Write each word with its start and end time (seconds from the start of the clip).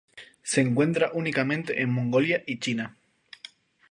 Se 0.41 0.61
encuentra 0.61 1.11
únicamente 1.13 1.79
en 1.79 1.91
Mongolia 1.91 2.43
y 2.47 2.57
China. 2.57 2.97